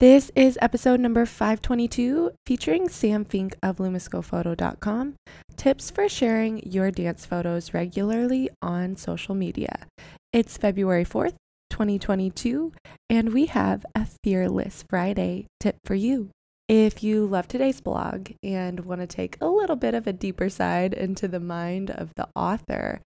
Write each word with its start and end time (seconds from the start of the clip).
This 0.00 0.32
is 0.34 0.58
episode 0.60 0.98
number 0.98 1.24
522 1.24 2.32
featuring 2.44 2.88
Sam 2.88 3.24
Fink 3.24 3.54
of 3.62 3.76
LumoscoPhoto.com. 3.76 5.14
Tips 5.56 5.90
for 5.92 6.08
sharing 6.08 6.68
your 6.68 6.90
dance 6.90 7.24
photos 7.24 7.72
regularly 7.72 8.50
on 8.60 8.96
social 8.96 9.36
media. 9.36 9.86
It's 10.32 10.56
February 10.56 11.04
4th, 11.04 11.36
2022, 11.70 12.72
and 13.08 13.32
we 13.32 13.46
have 13.46 13.86
a 13.94 14.08
Fearless 14.24 14.84
Friday 14.90 15.46
tip 15.60 15.76
for 15.84 15.94
you. 15.94 16.30
If 16.68 17.02
you 17.02 17.26
love 17.26 17.46
today's 17.46 17.82
blog 17.82 18.30
and 18.42 18.86
want 18.86 19.02
to 19.02 19.06
take 19.06 19.36
a 19.38 19.46
little 19.46 19.76
bit 19.76 19.92
of 19.92 20.06
a 20.06 20.14
deeper 20.14 20.48
side 20.48 20.94
into 20.94 21.28
the 21.28 21.38
mind 21.38 21.90
of 21.90 22.14
the 22.16 22.26
author, 22.34 23.02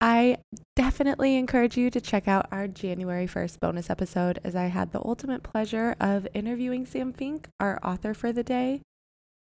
I 0.00 0.38
definitely 0.76 1.36
encourage 1.36 1.76
you 1.76 1.90
to 1.90 2.00
check 2.00 2.26
out 2.26 2.48
our 2.50 2.66
January 2.66 3.26
1st 3.26 3.60
bonus 3.60 3.90
episode 3.90 4.40
as 4.42 4.56
I 4.56 4.68
had 4.68 4.92
the 4.92 5.04
ultimate 5.04 5.42
pleasure 5.42 5.94
of 6.00 6.26
interviewing 6.32 6.86
Sam 6.86 7.12
Fink, 7.12 7.48
our 7.60 7.78
author 7.84 8.14
for 8.14 8.32
the 8.32 8.42
day. 8.42 8.80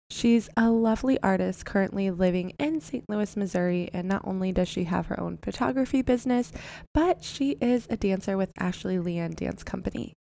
She's 0.10 0.50
a 0.58 0.72
lovely 0.72 1.22
artist 1.22 1.68
currently 1.68 2.10
living 2.10 2.54
in 2.58 2.82
St. 2.82 3.08
Louis, 3.08 3.38
Missouri, 3.38 3.92
and 3.94 4.08
not 4.08 4.24
only 4.26 4.52
does 4.52 4.68
she 4.68 4.86
have 4.86 5.06
her 5.06 5.20
own 5.20 5.38
photography 5.38 6.02
business, 6.02 6.52
but 6.92 7.24
she 7.24 7.52
is 7.62 7.86
a 7.92 7.98
dancer 7.98 8.36
with 8.36 8.52
Ashley 8.58 8.98
Leanne 8.98 9.36
Dance 9.36 9.64
Company. 9.64 10.16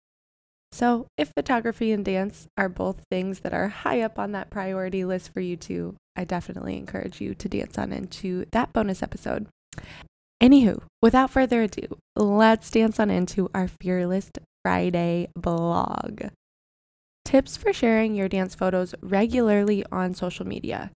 So, 0.75 1.07
if 1.17 1.31
photography 1.37 1.93
and 1.93 2.05
dance 2.05 2.49
are 2.59 2.69
both 2.69 3.05
things 3.09 3.41
that 3.41 3.55
are 3.55 3.69
high 3.69 4.01
up 4.01 4.19
on 4.19 4.33
that 4.33 4.51
priority 4.51 5.05
list 5.05 5.33
for 5.33 5.39
you 5.39 5.57
too, 5.57 5.95
I 6.17 6.25
definitely 6.25 6.77
encourage 6.77 7.21
you 7.21 7.33
to 7.33 7.49
dance 7.49 7.79
on 7.79 7.93
into 7.93 8.47
that 8.51 8.73
bonus 8.73 9.01
episode. 9.01 9.47
Anywho, 10.43 10.83
without 11.01 11.31
further 11.31 11.63
ado, 11.63 11.99
let's 12.17 12.73
dance 12.73 12.99
on 12.99 13.09
into 13.09 13.49
our 13.55 13.69
Fearless 13.69 14.33
Friday 14.65 15.29
blog. 15.37 16.23
Tips 17.25 17.57
for 17.57 17.73
sharing 17.73 18.17
your 18.17 18.29
dance 18.29 18.57
photos 18.57 18.97
regularly 19.01 19.85
on 19.93 20.13
social 20.13 20.45
media. 20.45 20.91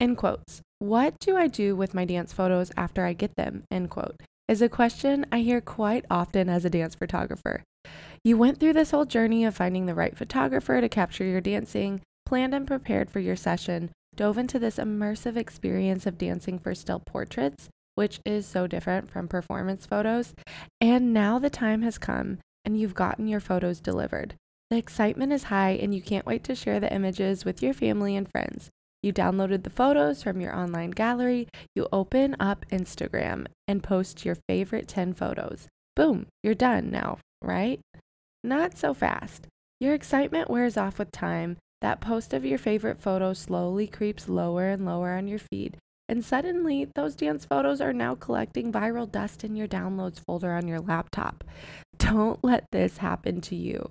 In 0.00 0.16
quotes, 0.16 0.62
what 0.78 1.18
do 1.20 1.36
I 1.36 1.48
do 1.48 1.76
with 1.76 1.92
my 1.92 2.06
dance 2.06 2.32
photos 2.32 2.72
after 2.74 3.04
I 3.04 3.12
get 3.12 3.36
them? 3.36 3.64
End 3.70 3.90
quote, 3.90 4.16
is 4.48 4.60
a 4.60 4.68
question 4.68 5.24
I 5.32 5.40
hear 5.40 5.60
quite 5.60 6.04
often 6.10 6.48
as 6.48 6.64
a 6.64 6.70
dance 6.70 6.94
photographer. 6.94 7.62
You 8.22 8.36
went 8.36 8.60
through 8.60 8.74
this 8.74 8.90
whole 8.90 9.04
journey 9.04 9.44
of 9.44 9.56
finding 9.56 9.86
the 9.86 9.94
right 9.94 10.16
photographer 10.16 10.80
to 10.80 10.88
capture 10.88 11.24
your 11.24 11.40
dancing, 11.40 12.00
planned 12.26 12.54
and 12.54 12.66
prepared 12.66 13.10
for 13.10 13.20
your 13.20 13.36
session, 13.36 13.90
dove 14.14 14.38
into 14.38 14.58
this 14.58 14.76
immersive 14.76 15.36
experience 15.36 16.06
of 16.06 16.18
dancing 16.18 16.58
for 16.58 16.74
still 16.74 17.00
portraits, 17.00 17.68
which 17.94 18.20
is 18.24 18.46
so 18.46 18.66
different 18.66 19.10
from 19.10 19.28
performance 19.28 19.86
photos, 19.86 20.34
and 20.80 21.12
now 21.12 21.38
the 21.38 21.50
time 21.50 21.82
has 21.82 21.98
come 21.98 22.38
and 22.64 22.78
you've 22.78 22.94
gotten 22.94 23.28
your 23.28 23.40
photos 23.40 23.80
delivered. 23.80 24.34
The 24.70 24.78
excitement 24.78 25.32
is 25.32 25.44
high 25.44 25.72
and 25.72 25.94
you 25.94 26.00
can't 26.00 26.26
wait 26.26 26.44
to 26.44 26.54
share 26.54 26.80
the 26.80 26.92
images 26.92 27.44
with 27.44 27.62
your 27.62 27.74
family 27.74 28.16
and 28.16 28.28
friends. 28.30 28.70
You 29.04 29.12
downloaded 29.12 29.64
the 29.64 29.68
photos 29.68 30.22
from 30.22 30.40
your 30.40 30.56
online 30.56 30.92
gallery, 30.92 31.46
you 31.74 31.86
open 31.92 32.36
up 32.40 32.64
Instagram 32.72 33.48
and 33.68 33.82
post 33.82 34.24
your 34.24 34.38
favorite 34.48 34.88
10 34.88 35.12
photos. 35.12 35.68
Boom, 35.94 36.24
you're 36.42 36.54
done 36.54 36.90
now, 36.90 37.18
right? 37.42 37.80
Not 38.42 38.78
so 38.78 38.94
fast. 38.94 39.46
Your 39.78 39.92
excitement 39.92 40.48
wears 40.48 40.78
off 40.78 40.98
with 40.98 41.10
time. 41.10 41.58
That 41.82 42.00
post 42.00 42.32
of 42.32 42.46
your 42.46 42.56
favorite 42.56 42.96
photo 42.96 43.34
slowly 43.34 43.86
creeps 43.86 44.26
lower 44.26 44.70
and 44.70 44.86
lower 44.86 45.12
on 45.12 45.28
your 45.28 45.38
feed. 45.38 45.76
And 46.08 46.24
suddenly, 46.24 46.88
those 46.94 47.14
dance 47.14 47.44
photos 47.44 47.82
are 47.82 47.92
now 47.92 48.14
collecting 48.14 48.72
viral 48.72 49.12
dust 49.12 49.44
in 49.44 49.54
your 49.54 49.68
downloads 49.68 50.18
folder 50.26 50.54
on 50.54 50.66
your 50.66 50.80
laptop. 50.80 51.44
Don't 51.98 52.42
let 52.42 52.64
this 52.72 52.96
happen 52.96 53.42
to 53.42 53.54
you. 53.54 53.90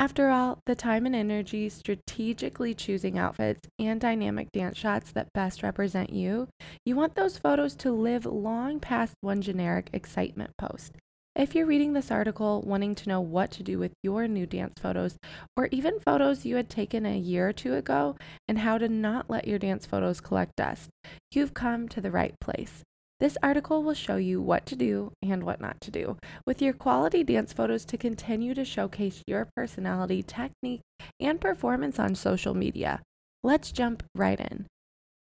After 0.00 0.30
all, 0.30 0.62
the 0.64 0.74
time 0.74 1.04
and 1.04 1.14
energy 1.14 1.68
strategically 1.68 2.72
choosing 2.72 3.18
outfits 3.18 3.68
and 3.78 4.00
dynamic 4.00 4.50
dance 4.50 4.78
shots 4.78 5.12
that 5.12 5.30
best 5.34 5.62
represent 5.62 6.08
you, 6.08 6.48
you 6.86 6.96
want 6.96 7.16
those 7.16 7.36
photos 7.36 7.74
to 7.76 7.92
live 7.92 8.24
long 8.24 8.80
past 8.80 9.12
one 9.20 9.42
generic 9.42 9.90
excitement 9.92 10.52
post. 10.56 10.96
If 11.36 11.54
you're 11.54 11.66
reading 11.66 11.92
this 11.92 12.10
article 12.10 12.62
wanting 12.62 12.94
to 12.94 13.10
know 13.10 13.20
what 13.20 13.50
to 13.50 13.62
do 13.62 13.78
with 13.78 13.92
your 14.02 14.26
new 14.26 14.46
dance 14.46 14.72
photos, 14.80 15.18
or 15.54 15.68
even 15.70 16.00
photos 16.00 16.46
you 16.46 16.56
had 16.56 16.70
taken 16.70 17.04
a 17.04 17.18
year 17.18 17.50
or 17.50 17.52
two 17.52 17.74
ago, 17.74 18.16
and 18.48 18.60
how 18.60 18.78
to 18.78 18.88
not 18.88 19.28
let 19.28 19.46
your 19.46 19.58
dance 19.58 19.84
photos 19.84 20.22
collect 20.22 20.56
dust, 20.56 20.88
you've 21.34 21.52
come 21.52 21.90
to 21.90 22.00
the 22.00 22.10
right 22.10 22.32
place. 22.40 22.82
This 23.20 23.36
article 23.42 23.82
will 23.82 23.94
show 23.94 24.16
you 24.16 24.40
what 24.40 24.64
to 24.66 24.76
do 24.76 25.12
and 25.22 25.44
what 25.44 25.60
not 25.60 25.78
to 25.82 25.90
do 25.90 26.16
with 26.46 26.62
your 26.62 26.72
quality 26.72 27.22
dance 27.22 27.52
photos 27.52 27.84
to 27.86 27.98
continue 27.98 28.54
to 28.54 28.64
showcase 28.64 29.22
your 29.26 29.46
personality, 29.54 30.22
technique, 30.22 30.80
and 31.20 31.38
performance 31.38 31.98
on 31.98 32.14
social 32.14 32.54
media. 32.54 33.02
Let's 33.42 33.72
jump 33.72 34.02
right 34.14 34.40
in. 34.40 34.66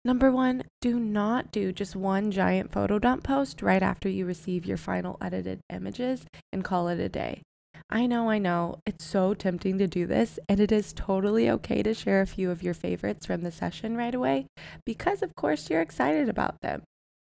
Number 0.05 0.31
one, 0.31 0.63
do 0.81 1.01
not 1.01 1.51
do 1.51 1.73
just 1.73 1.97
one 1.97 2.31
giant 2.31 2.71
photo 2.71 3.01
dump 3.01 3.25
post 3.25 3.63
right 3.63 3.83
after 3.83 4.09
you 4.09 4.25
receive 4.27 4.65
your 4.65 4.77
final 4.77 5.19
edited 5.21 5.59
images 5.69 6.25
and 6.53 6.63
call 6.63 6.87
it 6.87 7.01
a 7.01 7.09
day. 7.09 7.43
I 7.91 8.07
know, 8.07 8.31
I 8.31 8.39
know, 8.39 8.79
it's 8.87 9.05
so 9.05 9.35
tempting 9.35 9.79
to 9.79 9.89
do 9.89 10.07
this, 10.07 10.39
and 10.49 10.61
it 10.61 10.71
is 10.71 10.93
totally 10.93 11.51
okay 11.51 11.83
to 11.83 11.95
share 11.95 12.21
a 12.21 12.27
few 12.27 12.51
of 12.51 12.63
your 12.63 12.75
favorites 12.75 13.27
from 13.27 13.43
the 13.43 13.51
session 13.51 13.97
right 13.97 14.15
away 14.15 14.47
because, 14.87 15.21
of 15.23 15.35
course, 15.35 15.69
you're 15.69 15.81
excited 15.81 16.29
about 16.29 16.61
them. 16.61 16.83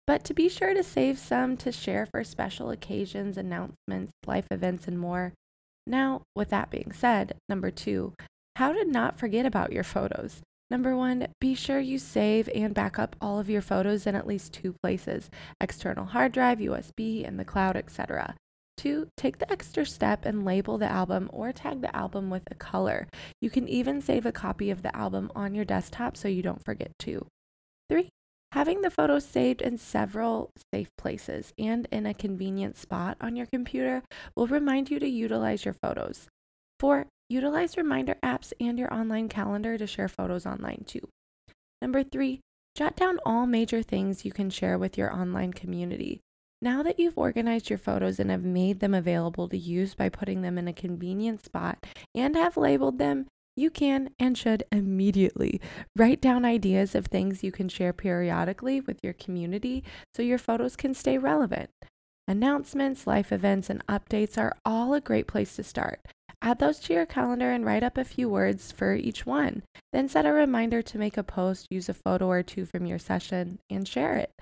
But 0.06 0.24
to 0.24 0.34
be 0.34 0.48
sure 0.48 0.74
to 0.74 0.82
save 0.82 1.18
some 1.18 1.56
to 1.58 1.70
share 1.70 2.06
for 2.06 2.24
special 2.24 2.70
occasions, 2.70 3.36
announcements, 3.36 4.12
life 4.26 4.46
events, 4.50 4.88
and 4.88 4.98
more. 4.98 5.32
Now, 5.86 6.22
with 6.34 6.50
that 6.50 6.70
being 6.70 6.92
said, 6.92 7.36
number 7.48 7.70
two, 7.70 8.14
how 8.56 8.72
to 8.72 8.84
not 8.84 9.16
forget 9.16 9.46
about 9.46 9.72
your 9.72 9.84
photos. 9.84 10.40
Number 10.70 10.96
one, 10.96 11.26
be 11.40 11.54
sure 11.54 11.80
you 11.80 11.98
save 11.98 12.48
and 12.54 12.72
back 12.72 12.98
up 12.98 13.16
all 13.20 13.40
of 13.40 13.50
your 13.50 13.62
photos 13.62 14.06
in 14.06 14.14
at 14.14 14.26
least 14.26 14.52
two 14.52 14.74
places 14.82 15.28
external 15.60 16.04
hard 16.06 16.32
drive, 16.32 16.58
USB, 16.58 17.26
and 17.26 17.38
the 17.38 17.44
cloud, 17.44 17.76
etc. 17.76 18.36
Two, 18.76 19.08
take 19.16 19.38
the 19.38 19.50
extra 19.52 19.84
step 19.84 20.24
and 20.24 20.44
label 20.44 20.78
the 20.78 20.90
album 20.90 21.28
or 21.32 21.52
tag 21.52 21.80
the 21.80 21.94
album 21.94 22.30
with 22.30 22.44
a 22.50 22.54
color. 22.54 23.08
You 23.40 23.50
can 23.50 23.68
even 23.68 24.00
save 24.00 24.24
a 24.24 24.32
copy 24.32 24.70
of 24.70 24.82
the 24.82 24.94
album 24.96 25.30
on 25.34 25.54
your 25.54 25.64
desktop 25.64 26.16
so 26.16 26.28
you 26.28 26.42
don't 26.42 26.64
forget 26.64 26.92
to. 27.00 27.26
Three, 27.90 28.08
having 28.52 28.82
the 28.82 28.90
photos 28.90 29.24
saved 29.24 29.62
in 29.62 29.78
several 29.78 30.50
safe 30.72 30.88
places 30.98 31.52
and 31.58 31.86
in 31.90 32.06
a 32.06 32.14
convenient 32.14 32.76
spot 32.76 33.16
on 33.20 33.36
your 33.36 33.46
computer 33.46 34.02
will 34.34 34.46
remind 34.46 34.90
you 34.90 34.98
to 34.98 35.08
utilize 35.08 35.64
your 35.64 35.74
photos. 35.74 36.28
Four, 36.78 37.06
Utilize 37.30 37.76
reminder 37.76 38.16
apps 38.24 38.52
and 38.58 38.76
your 38.76 38.92
online 38.92 39.28
calendar 39.28 39.78
to 39.78 39.86
share 39.86 40.08
photos 40.08 40.46
online 40.46 40.82
too. 40.84 41.08
Number 41.80 42.02
three, 42.02 42.40
jot 42.74 42.96
down 42.96 43.20
all 43.24 43.46
major 43.46 43.84
things 43.84 44.24
you 44.24 44.32
can 44.32 44.50
share 44.50 44.76
with 44.76 44.98
your 44.98 45.14
online 45.14 45.52
community. 45.52 46.22
Now 46.60 46.82
that 46.82 46.98
you've 46.98 47.16
organized 47.16 47.70
your 47.70 47.78
photos 47.78 48.18
and 48.18 48.32
have 48.32 48.42
made 48.42 48.80
them 48.80 48.94
available 48.94 49.48
to 49.48 49.56
use 49.56 49.94
by 49.94 50.08
putting 50.08 50.42
them 50.42 50.58
in 50.58 50.66
a 50.66 50.72
convenient 50.72 51.44
spot 51.44 51.86
and 52.16 52.34
have 52.34 52.56
labeled 52.56 52.98
them, 52.98 53.28
you 53.60 53.70
can 53.70 54.10
and 54.18 54.36
should 54.36 54.64
immediately 54.72 55.60
write 55.96 56.20
down 56.20 56.44
ideas 56.44 56.94
of 56.94 57.06
things 57.06 57.44
you 57.44 57.52
can 57.52 57.68
share 57.68 57.92
periodically 57.92 58.80
with 58.80 58.98
your 59.02 59.12
community 59.12 59.84
so 60.14 60.22
your 60.22 60.38
photos 60.38 60.74
can 60.74 60.94
stay 60.94 61.18
relevant. 61.18 61.70
Announcements, 62.26 63.06
life 63.06 63.32
events, 63.32 63.68
and 63.68 63.86
updates 63.86 64.38
are 64.38 64.56
all 64.64 64.94
a 64.94 65.00
great 65.00 65.26
place 65.26 65.56
to 65.56 65.62
start. 65.62 66.00
Add 66.42 66.58
those 66.58 66.78
to 66.80 66.94
your 66.94 67.06
calendar 67.06 67.50
and 67.50 67.66
write 67.66 67.82
up 67.82 67.98
a 67.98 68.04
few 68.04 68.28
words 68.28 68.72
for 68.72 68.94
each 68.94 69.26
one. 69.26 69.62
Then 69.92 70.08
set 70.08 70.24
a 70.24 70.32
reminder 70.32 70.80
to 70.80 70.98
make 70.98 71.16
a 71.16 71.22
post, 71.22 71.66
use 71.70 71.88
a 71.88 71.94
photo 71.94 72.28
or 72.28 72.42
two 72.42 72.64
from 72.64 72.86
your 72.86 72.98
session, 72.98 73.58
and 73.68 73.86
share 73.86 74.16
it. 74.16 74.32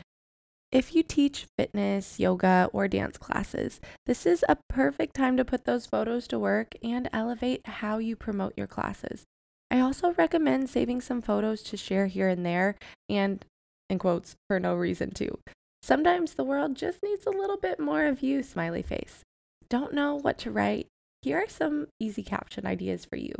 If 0.71 0.95
you 0.95 1.03
teach 1.03 1.47
fitness, 1.57 2.21
yoga, 2.21 2.69
or 2.75 2.89
dance 2.89 3.17
classes, 3.17 3.81
this 4.05 4.27
is 4.27 4.45
a 4.51 4.59
perfect 4.69 5.17
time 5.17 5.39
to 5.39 5.45
put 5.45 5.65
those 5.65 5.87
photos 5.87 6.29
to 6.29 6.39
work 6.39 6.75
and 6.83 7.09
elevate 7.11 7.67
how 7.67 7.97
you 7.97 8.17
promote 8.17 8.53
your 8.55 8.67
classes. 8.67 9.25
I 9.71 9.81
also 9.81 10.13
recommend 10.13 10.69
saving 10.69 11.01
some 11.01 11.23
photos 11.23 11.63
to 11.65 11.79
share 11.79 12.07
here 12.07 12.29
and 12.29 12.45
there 12.45 12.75
and, 13.09 13.43
in 13.89 13.99
quotes, 13.99 14.37
for 14.47 14.61
no 14.61 14.75
reason 14.75 15.11
too. 15.11 15.39
Sometimes 15.81 16.35
the 16.35 16.45
world 16.45 16.77
just 16.77 17.03
needs 17.03 17.25
a 17.27 17.31
little 17.31 17.57
bit 17.57 17.81
more 17.81 18.05
of 18.05 18.23
you, 18.23 18.43
smiley 18.43 18.83
face. 18.83 19.23
Don't 19.71 19.95
know 19.95 20.17
what 20.17 20.37
to 20.39 20.51
write? 20.51 20.87
Here 21.23 21.39
are 21.39 21.49
some 21.49 21.87
easy 21.99 22.23
caption 22.23 22.67
ideas 22.67 23.07
for 23.07 23.17
you. 23.17 23.33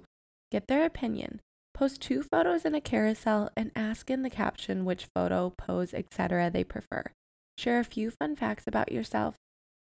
Get 0.51 0.67
their 0.67 0.87
opinion. 0.87 1.41
Post 1.75 2.01
two 2.01 2.23
photos 2.23 2.65
in 2.65 2.75
a 2.75 2.81
carousel 2.81 3.51
and 3.55 3.71
ask 3.77 4.11
in 4.11 4.23
the 4.23 4.31
caption 4.31 4.87
which 4.87 5.09
photo, 5.15 5.51
pose, 5.51 5.93
etc. 5.93 6.51
they 6.51 6.65
prefer. 6.65 7.05
Share 7.59 7.81
a 7.81 7.85
few 7.85 8.13
fun 8.13 8.37
facts 8.37 8.69
about 8.69 8.93
yourself. 8.93 9.35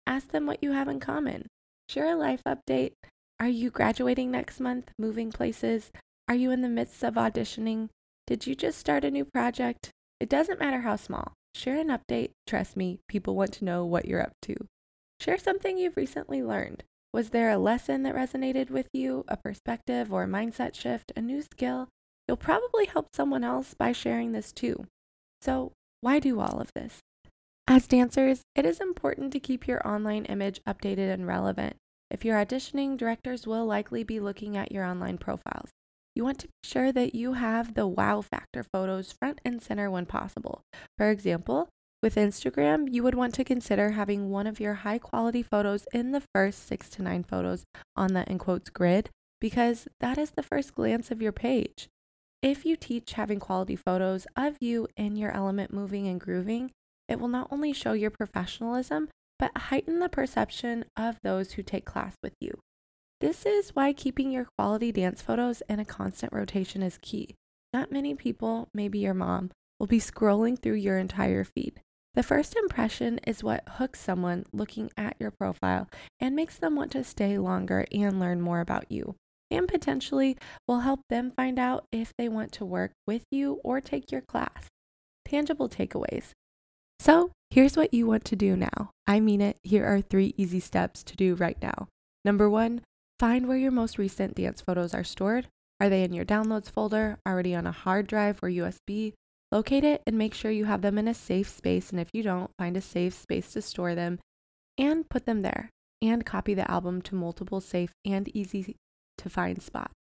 Ask 0.05 0.33
them 0.33 0.47
what 0.47 0.65
you 0.65 0.73
have 0.73 0.89
in 0.89 0.99
common. 0.99 1.47
Share 1.89 2.13
a 2.13 2.17
life 2.17 2.43
update. 2.45 2.95
Are 3.39 3.49
you 3.49 3.71
graduating 3.71 4.33
next 4.33 4.59
month? 4.59 4.91
Moving 4.99 5.31
places? 5.31 5.93
Are 6.29 6.35
you 6.35 6.51
in 6.51 6.63
the 6.63 6.69
midst 6.69 7.05
of 7.05 7.15
auditioning? 7.15 7.89
Did 8.27 8.49
you 8.49 8.57
just 8.57 8.79
start 8.79 9.05
a 9.05 9.13
new 9.13 9.25
project? 9.25 9.91
It 10.19 10.29
doesn't 10.29 10.59
matter 10.59 10.81
how 10.81 10.97
small. 10.97 11.35
Share 11.55 11.79
an 11.79 11.87
update. 11.87 12.33
Trust 12.49 12.77
me, 12.77 12.99
people 13.09 13.37
want 13.37 13.53
to 13.55 13.65
know 13.65 13.85
what 13.85 14.07
you're 14.07 14.23
up 14.23 14.33
to. 14.43 14.57
Share 15.21 15.39
something 15.39 15.79
you've 15.79 15.97
recently 15.97 16.43
learned. 16.43 16.83
Was 17.15 17.31
there 17.31 17.51
a 17.51 17.59
lesson 17.59 18.03
that 18.03 18.17
resonated 18.17 18.71
with 18.71 18.89
you, 18.93 19.25
a 19.29 19.37
perspective 19.37 20.13
or 20.13 20.25
a 20.25 20.29
mindset 20.29 20.75
shift, 20.75 21.13
a 21.17 21.23
new 21.23 21.43
skill? 21.43 21.87
You'll 22.27 22.39
probably 22.39 22.87
help 22.87 23.15
someone 23.15 23.45
else 23.45 23.75
by 23.75 23.93
sharing 23.93 24.33
this 24.33 24.51
too. 24.51 24.87
So, 25.41 25.71
why 26.01 26.19
do 26.19 26.41
all 26.41 26.61
of 26.61 26.73
this? 26.75 26.99
As 27.71 27.87
dancers, 27.87 28.41
it 28.55 28.65
is 28.65 28.81
important 28.81 29.31
to 29.33 29.39
keep 29.39 29.69
your 29.69 29.87
online 29.87 30.25
image 30.25 30.59
updated 30.67 31.13
and 31.13 31.27
relevant. 31.27 31.77
If 32.11 32.25
you're 32.25 32.43
auditioning, 32.43 32.97
directors 32.97 33.47
will 33.47 33.67
likely 33.67 34.03
be 34.03 34.21
looking 34.21 34.57
at 34.57 34.73
your 34.73 34.87
online 34.87 35.19
profiles. 35.19 35.69
You 36.15 36.25
want 36.25 36.39
to 36.39 36.47
be 36.47 36.53
sure 36.65 36.93
that 36.93 37.15
you 37.15 37.35
have 37.35 37.75
the 37.75 37.87
wow 37.87 38.23
factor 38.23 38.63
photos 38.63 39.13
front 39.13 39.43
and 39.45 39.61
center 39.61 39.91
when 39.91 40.07
possible. 40.07 40.63
For 40.97 41.11
example, 41.11 41.69
with 42.03 42.15
Instagram, 42.15 42.89
you 42.91 43.03
would 43.03 43.15
want 43.15 43.35
to 43.35 43.45
consider 43.45 43.91
having 43.91 44.31
one 44.31 44.47
of 44.47 44.61
your 44.61 44.75
high 44.75 44.99
quality 44.99 45.43
photos 45.43 45.85
in 45.93 46.13
the 46.13 46.23
first 46.35 46.67
six 46.67 46.89
to 46.89 47.03
nine 47.03 47.23
photos 47.23 47.65
on 47.95 48.15
the 48.15 48.27
in 48.31 48.39
quotes 48.39 48.71
grid 48.71 49.11
because 49.43 49.87
that 50.01 50.17
is 50.17 50.31
the 50.31 50.43
first 50.43 50.75
glance 50.75 51.11
of 51.11 51.21
your 51.21 51.33
page. 51.33 51.89
If 52.41 52.65
you 52.65 52.77
teach 52.77 53.13
having 53.13 53.41
quality 53.41 53.77
photos 53.77 54.27
of 54.37 54.57
you 54.59 54.89
in 54.97 55.17
your 55.17 55.33
element 55.33 55.71
moving 55.71 56.09
and 56.09 56.19
grooving, 56.19 56.71
it 57.09 57.19
will 57.19 57.29
not 57.29 57.49
only 57.51 57.73
show 57.73 57.93
your 57.93 58.11
professionalism, 58.11 59.09
but 59.39 59.57
heighten 59.57 60.01
the 60.01 60.09
perception 60.09 60.85
of 60.97 61.19
those 61.23 61.53
who 61.53 61.63
take 61.63 61.85
class 61.85 62.15
with 62.23 62.35
you. 62.41 62.59
This 63.21 63.47
is 63.47 63.71
why 63.75 63.93
keeping 63.93 64.31
your 64.31 64.47
quality 64.57 64.93
dance 64.93 65.23
photos 65.23 65.63
in 65.69 65.81
a 65.81 65.85
constant 65.85 66.33
rotation 66.33 66.83
is 66.83 66.99
key. 67.01 67.35
Not 67.73 67.93
many 67.93 68.15
people, 68.15 68.69
maybe 68.73 68.99
your 68.99 69.15
mom, 69.15 69.51
will 69.81 69.87
be 69.87 70.01
scrolling 70.01 70.59
through 70.59 70.75
your 70.75 70.99
entire 70.99 71.45
feed. 71.45 71.81
The 72.15 72.23
first 72.23 72.57
impression 72.57 73.19
is 73.27 73.45
what 73.45 73.69
hooks 73.69 74.01
someone 74.01 74.45
looking 74.53 74.91
at 74.97 75.17
your 75.21 75.31
profile 75.31 75.89
and 76.19 76.35
makes 76.35 76.57
them 76.59 76.75
want 76.75 76.93
to 76.93 77.05
stay 77.05 77.39
longer 77.39 77.87
and 77.93 78.19
learn 78.19 78.41
more 78.41 78.61
about 78.61 78.91
you, 78.91 79.15
and 79.51 79.69
potentially 79.69 80.37
will 80.67 80.81
help 80.81 81.01
them 81.09 81.31
find 81.31 81.59
out 81.59 81.85
if 81.93 82.13
they 82.17 82.29
want 82.29 82.53
to 82.53 82.65
work 82.65 82.93
with 83.07 83.25
you 83.31 83.61
or 83.63 83.81
take 83.81 84.11
your 84.11 84.23
class. 84.23 84.67
Tangible 85.25 85.69
takeaways 85.69 86.33
so 86.99 87.31
here's 87.51 87.77
what 87.77 87.95
you 87.95 88.07
want 88.07 88.25
to 88.27 88.37
do 88.37 88.57
now. 88.57 88.91
I 89.07 89.21
mean 89.21 89.41
it. 89.41 89.57
Here 89.63 89.87
are 89.87 90.01
three 90.01 90.35
easy 90.37 90.61
steps 90.61 91.03
to 91.05 91.17
do 91.17 91.35
right 91.35 91.61
now. 91.63 91.89
Number 92.25 92.51
one, 92.51 92.83
find 93.19 93.47
where 93.47 93.57
your 93.57 93.71
most 93.71 93.99
recent 93.99 94.35
dance 94.35 94.61
photos 94.61 94.95
are 94.95 95.05
stored. 95.05 95.49
Are 95.81 95.89
they 95.89 96.03
in 96.03 96.13
your 96.13 96.25
downloads 96.25 96.71
folder, 96.71 97.19
already 97.27 97.55
on 97.55 97.67
a 97.67 97.73
hard 97.73 98.07
drive 98.07 98.41
or 98.43 98.49
USB? 98.49 99.15
Locate 99.51 99.85
it 99.85 100.03
and 100.07 100.19
make 100.19 100.35
sure 100.35 100.51
you 100.51 100.67
have 100.67 100.83
them 100.83 100.99
in 100.99 101.09
a 101.09 101.15
safe 101.15 101.49
space. 101.49 101.91
And 101.91 102.01
if 102.01 102.09
you 102.13 102.23
don't, 102.23 102.51
find 102.59 102.77
a 102.77 102.81
safe 102.81 103.15
space 103.15 103.53
to 103.53 103.63
store 103.63 103.95
them 103.95 104.19
and 104.77 105.09
put 105.09 105.25
them 105.25 105.43
there. 105.43 105.71
And 106.03 106.25
copy 106.25 106.55
the 106.55 106.71
album 106.71 107.03
to 107.03 107.15
multiple 107.15 107.61
safe 107.61 107.91
and 108.05 108.29
easy 108.37 108.77
to 109.17 109.29
find 109.29 109.61
spots. 109.63 109.95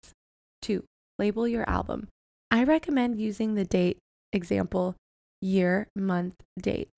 Two, 0.60 0.84
label 1.18 1.46
your 1.46 1.68
album. 1.68 2.08
I 2.50 2.64
recommend 2.64 3.20
using 3.20 3.54
the 3.54 3.64
date 3.64 3.98
example 4.32 4.96
year, 5.44 5.88
month, 5.94 6.36
date, 6.60 6.90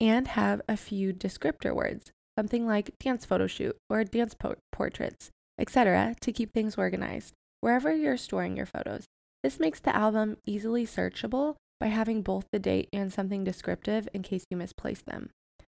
and 0.00 0.28
have 0.28 0.62
a 0.68 0.76
few 0.76 1.12
descriptor 1.12 1.74
words, 1.74 2.10
something 2.38 2.66
like 2.66 2.98
dance 2.98 3.24
photo 3.24 3.46
shoot 3.46 3.76
or 3.88 4.02
dance 4.04 4.34
po- 4.34 4.56
portraits, 4.72 5.30
etc., 5.58 6.14
to 6.20 6.32
keep 6.32 6.52
things 6.52 6.76
organized 6.76 7.34
wherever 7.60 7.94
you're 7.94 8.16
storing 8.16 8.56
your 8.56 8.66
photos. 8.66 9.04
This 9.42 9.60
makes 9.60 9.80
the 9.80 9.94
album 9.94 10.38
easily 10.46 10.86
searchable 10.86 11.56
by 11.78 11.86
having 11.86 12.22
both 12.22 12.46
the 12.52 12.58
date 12.58 12.88
and 12.92 13.12
something 13.12 13.44
descriptive 13.44 14.08
in 14.12 14.22
case 14.22 14.44
you 14.50 14.56
misplace 14.56 15.02
them. 15.02 15.30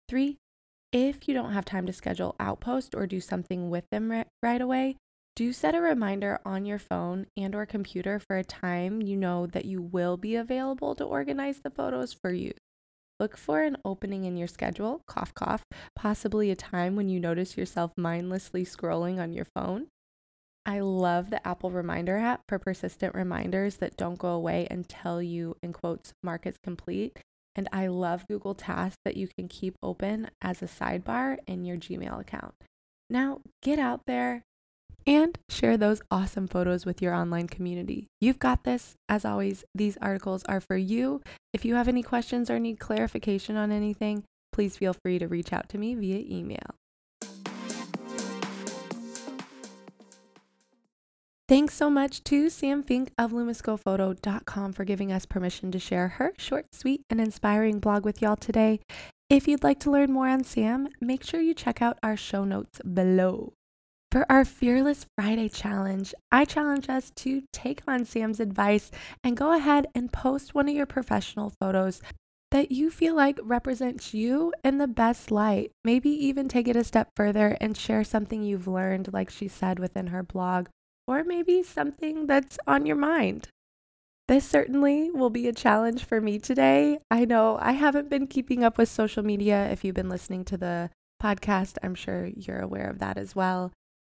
Three, 0.08 0.36
if 0.92 1.28
you 1.28 1.34
don't 1.34 1.52
have 1.52 1.64
time 1.64 1.86
to 1.86 1.92
schedule 1.92 2.34
Outpost 2.40 2.94
or 2.94 3.06
do 3.06 3.20
something 3.20 3.70
with 3.70 3.84
them 3.90 4.24
right 4.42 4.60
away, 4.60 4.96
do 5.40 5.54
set 5.54 5.74
a 5.74 5.80
reminder 5.80 6.38
on 6.44 6.66
your 6.66 6.78
phone 6.78 7.26
and 7.34 7.54
or 7.54 7.64
computer 7.64 8.18
for 8.18 8.36
a 8.36 8.44
time 8.44 9.00
you 9.00 9.16
know 9.16 9.46
that 9.46 9.64
you 9.64 9.80
will 9.80 10.18
be 10.18 10.36
available 10.36 10.94
to 10.94 11.02
organize 11.02 11.60
the 11.60 11.70
photos 11.70 12.12
for 12.12 12.30
you. 12.30 12.52
Look 13.18 13.38
for 13.38 13.62
an 13.62 13.78
opening 13.82 14.26
in 14.26 14.36
your 14.36 14.48
schedule, 14.48 15.00
cough 15.06 15.32
cough, 15.32 15.64
possibly 15.96 16.50
a 16.50 16.54
time 16.54 16.94
when 16.94 17.08
you 17.08 17.18
notice 17.18 17.56
yourself 17.56 17.90
mindlessly 17.96 18.66
scrolling 18.66 19.18
on 19.18 19.32
your 19.32 19.46
phone. 19.46 19.86
I 20.66 20.80
love 20.80 21.30
the 21.30 21.48
Apple 21.48 21.70
Reminder 21.70 22.18
app 22.18 22.42
for 22.46 22.58
persistent 22.58 23.14
reminders 23.14 23.76
that 23.76 23.96
don't 23.96 24.18
go 24.18 24.28
away 24.28 24.68
until 24.70 25.22
you, 25.22 25.56
in 25.62 25.72
quotes, 25.72 26.12
mark 26.22 26.46
as 26.46 26.58
complete. 26.62 27.18
And 27.54 27.66
I 27.72 27.86
love 27.86 28.28
Google 28.28 28.54
Tasks 28.54 28.98
that 29.06 29.16
you 29.16 29.26
can 29.26 29.48
keep 29.48 29.76
open 29.82 30.28
as 30.42 30.60
a 30.60 30.66
sidebar 30.66 31.38
in 31.46 31.64
your 31.64 31.78
Gmail 31.78 32.20
account. 32.20 32.52
Now, 33.08 33.40
get 33.62 33.78
out 33.78 34.02
there, 34.06 34.44
and 35.10 35.36
share 35.48 35.76
those 35.76 36.00
awesome 36.08 36.46
photos 36.46 36.86
with 36.86 37.02
your 37.02 37.12
online 37.12 37.48
community. 37.48 38.06
You've 38.20 38.38
got 38.38 38.62
this. 38.62 38.94
As 39.08 39.24
always, 39.24 39.64
these 39.74 39.98
articles 40.00 40.44
are 40.48 40.60
for 40.60 40.76
you. 40.76 41.20
If 41.52 41.64
you 41.64 41.74
have 41.74 41.88
any 41.88 42.04
questions 42.04 42.48
or 42.48 42.60
need 42.60 42.78
clarification 42.78 43.56
on 43.56 43.72
anything, 43.72 44.22
please 44.52 44.76
feel 44.76 44.94
free 45.04 45.18
to 45.18 45.26
reach 45.26 45.52
out 45.52 45.68
to 45.70 45.78
me 45.78 45.96
via 45.96 46.24
email. 46.24 46.76
Thanks 51.48 51.74
so 51.74 51.90
much 51.90 52.22
to 52.24 52.48
Sam 52.48 52.84
Fink 52.84 53.10
of 53.18 53.32
LumoscoPhoto.com 53.32 54.72
for 54.72 54.84
giving 54.84 55.10
us 55.10 55.26
permission 55.26 55.72
to 55.72 55.80
share 55.80 56.06
her 56.06 56.32
short, 56.38 56.66
sweet, 56.72 57.02
and 57.10 57.20
inspiring 57.20 57.80
blog 57.80 58.04
with 58.04 58.22
y'all 58.22 58.36
today. 58.36 58.78
If 59.28 59.48
you'd 59.48 59.64
like 59.64 59.80
to 59.80 59.90
learn 59.90 60.12
more 60.12 60.28
on 60.28 60.44
Sam, 60.44 60.88
make 61.00 61.24
sure 61.24 61.40
you 61.40 61.54
check 61.54 61.82
out 61.82 61.98
our 62.04 62.16
show 62.16 62.44
notes 62.44 62.80
below. 62.82 63.54
For 64.10 64.26
our 64.28 64.44
Fearless 64.44 65.06
Friday 65.14 65.48
challenge, 65.48 66.14
I 66.32 66.44
challenge 66.44 66.88
us 66.88 67.12
to 67.14 67.44
take 67.52 67.82
on 67.86 68.04
Sam's 68.04 68.40
advice 68.40 68.90
and 69.22 69.36
go 69.36 69.52
ahead 69.52 69.86
and 69.94 70.12
post 70.12 70.52
one 70.52 70.68
of 70.68 70.74
your 70.74 70.86
professional 70.86 71.52
photos 71.60 72.02
that 72.50 72.72
you 72.72 72.90
feel 72.90 73.14
like 73.14 73.38
represents 73.40 74.12
you 74.12 74.52
in 74.64 74.78
the 74.78 74.88
best 74.88 75.30
light. 75.30 75.70
Maybe 75.84 76.10
even 76.10 76.48
take 76.48 76.66
it 76.66 76.74
a 76.74 76.82
step 76.82 77.10
further 77.14 77.56
and 77.60 77.76
share 77.76 78.02
something 78.02 78.42
you've 78.42 78.66
learned, 78.66 79.12
like 79.12 79.30
she 79.30 79.46
said 79.46 79.78
within 79.78 80.08
her 80.08 80.24
blog, 80.24 80.66
or 81.06 81.22
maybe 81.22 81.62
something 81.62 82.26
that's 82.26 82.58
on 82.66 82.86
your 82.86 82.96
mind. 82.96 83.46
This 84.26 84.44
certainly 84.44 85.12
will 85.12 85.30
be 85.30 85.46
a 85.46 85.52
challenge 85.52 86.02
for 86.02 86.20
me 86.20 86.40
today. 86.40 86.98
I 87.12 87.26
know 87.26 87.58
I 87.62 87.72
haven't 87.72 88.10
been 88.10 88.26
keeping 88.26 88.64
up 88.64 88.76
with 88.76 88.88
social 88.88 89.22
media. 89.22 89.70
If 89.70 89.84
you've 89.84 89.94
been 89.94 90.08
listening 90.08 90.44
to 90.46 90.56
the 90.56 90.90
podcast, 91.22 91.78
I'm 91.80 91.94
sure 91.94 92.26
you're 92.26 92.58
aware 92.58 92.90
of 92.90 92.98
that 92.98 93.16
as 93.16 93.36
well. 93.36 93.70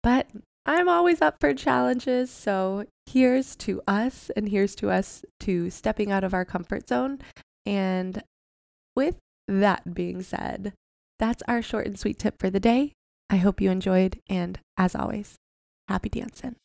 But 0.03 0.29
I'm 0.65 0.89
always 0.89 1.21
up 1.21 1.37
for 1.39 1.53
challenges. 1.53 2.29
So 2.31 2.85
here's 3.05 3.55
to 3.57 3.81
us, 3.87 4.31
and 4.35 4.49
here's 4.49 4.75
to 4.75 4.89
us 4.89 5.23
to 5.41 5.69
stepping 5.69 6.11
out 6.11 6.23
of 6.23 6.33
our 6.33 6.45
comfort 6.45 6.87
zone. 6.87 7.19
And 7.65 8.23
with 8.95 9.17
that 9.47 9.93
being 9.93 10.21
said, 10.21 10.73
that's 11.19 11.43
our 11.47 11.61
short 11.61 11.85
and 11.85 11.99
sweet 11.99 12.19
tip 12.19 12.39
for 12.39 12.49
the 12.49 12.59
day. 12.59 12.93
I 13.29 13.37
hope 13.37 13.61
you 13.61 13.71
enjoyed, 13.71 14.19
and 14.29 14.59
as 14.77 14.95
always, 14.95 15.35
happy 15.87 16.09
dancing. 16.09 16.55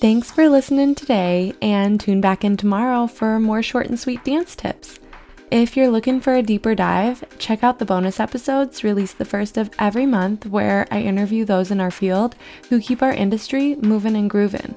Thanks 0.00 0.30
for 0.30 0.48
listening 0.48 0.94
today, 0.94 1.54
and 1.60 2.00
tune 2.00 2.20
back 2.20 2.44
in 2.44 2.56
tomorrow 2.56 3.06
for 3.06 3.38
more 3.38 3.62
short 3.62 3.86
and 3.86 3.98
sweet 3.98 4.24
dance 4.24 4.56
tips. 4.56 4.98
If 5.50 5.76
you're 5.76 5.90
looking 5.90 6.20
for 6.20 6.34
a 6.34 6.42
deeper 6.42 6.74
dive, 6.74 7.22
check 7.38 7.62
out 7.62 7.78
the 7.78 7.84
bonus 7.84 8.18
episodes 8.18 8.82
released 8.82 9.18
the 9.18 9.24
first 9.24 9.56
of 9.56 9.70
every 9.78 10.06
month 10.06 10.46
where 10.46 10.86
I 10.90 11.02
interview 11.02 11.44
those 11.44 11.70
in 11.70 11.80
our 11.80 11.90
field 11.90 12.34
who 12.68 12.80
keep 12.80 13.02
our 13.02 13.12
industry 13.12 13.76
moving 13.76 14.16
and 14.16 14.28
grooving. 14.28 14.74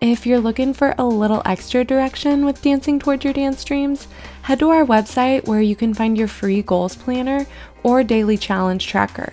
If 0.00 0.26
you're 0.26 0.40
looking 0.40 0.74
for 0.74 0.94
a 0.98 1.04
little 1.04 1.42
extra 1.46 1.82
direction 1.82 2.44
with 2.44 2.62
dancing 2.62 2.98
towards 2.98 3.24
your 3.24 3.32
dance 3.32 3.64
dreams, 3.64 4.06
head 4.42 4.58
to 4.58 4.68
our 4.68 4.84
website 4.84 5.48
where 5.48 5.62
you 5.62 5.74
can 5.74 5.94
find 5.94 6.16
your 6.16 6.28
free 6.28 6.62
goals 6.62 6.94
planner 6.94 7.46
or 7.82 8.04
daily 8.04 8.36
challenge 8.36 8.86
tracker. 8.86 9.32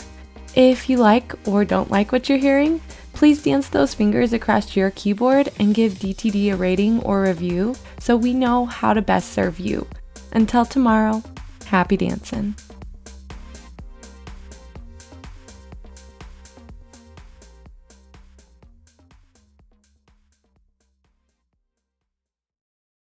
If 0.56 0.90
you 0.90 0.98
like 0.98 1.36
or 1.48 1.66
don't 1.66 1.92
like 1.92 2.12
what 2.12 2.30
you're 2.30 2.38
hearing, 2.38 2.80
please 3.13 3.44
dance 3.44 3.68
those 3.68 3.94
fingers 3.94 4.34
across 4.34 4.75
your 4.75 4.92
keyboard 4.92 5.50
and 5.60 5.75
give 5.75 5.94
DTD 5.94 6.54
a 6.54 6.56
rating 6.56 7.01
or 7.04 7.24
review 7.24 7.75
so 8.00 8.16
we 8.16 8.34
know 8.34 8.66
how 8.66 8.94
to 8.94 9.01
best 9.01 9.34
serve 9.34 9.60
you. 9.60 9.86
Until 10.31 10.65
tomorrow, 10.65 11.23
happy 11.65 11.97
dancing. 11.97 12.55